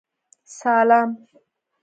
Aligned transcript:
سالم. 0.57 1.09